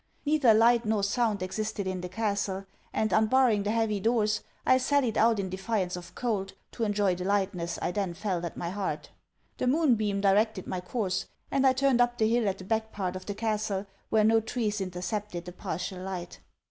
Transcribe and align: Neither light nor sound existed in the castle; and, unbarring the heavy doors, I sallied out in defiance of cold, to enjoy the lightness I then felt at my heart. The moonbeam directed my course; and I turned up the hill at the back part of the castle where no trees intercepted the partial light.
Neither 0.25 0.51
light 0.55 0.83
nor 0.83 1.03
sound 1.03 1.43
existed 1.43 1.85
in 1.85 2.01
the 2.01 2.09
castle; 2.09 2.65
and, 2.91 3.13
unbarring 3.13 3.61
the 3.61 3.69
heavy 3.69 3.99
doors, 3.99 4.41
I 4.65 4.79
sallied 4.79 5.15
out 5.15 5.39
in 5.39 5.47
defiance 5.47 5.95
of 5.95 6.15
cold, 6.15 6.53
to 6.71 6.83
enjoy 6.85 7.13
the 7.13 7.23
lightness 7.25 7.77
I 7.83 7.91
then 7.91 8.15
felt 8.15 8.43
at 8.43 8.57
my 8.57 8.71
heart. 8.71 9.11
The 9.59 9.67
moonbeam 9.67 10.19
directed 10.19 10.65
my 10.65 10.81
course; 10.81 11.27
and 11.51 11.67
I 11.67 11.73
turned 11.73 12.01
up 12.01 12.17
the 12.17 12.27
hill 12.27 12.49
at 12.49 12.57
the 12.57 12.63
back 12.65 12.91
part 12.91 13.15
of 13.15 13.27
the 13.27 13.35
castle 13.35 13.85
where 14.09 14.23
no 14.23 14.39
trees 14.39 14.81
intercepted 14.81 15.45
the 15.45 15.51
partial 15.53 15.99
light. 16.01 16.39